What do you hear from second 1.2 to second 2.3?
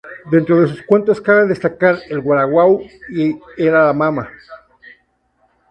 cabe destacar: "El